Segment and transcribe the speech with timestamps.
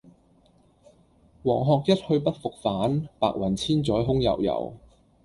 [1.43, 4.73] 黃鶴一去不復返，白云千載空悠悠。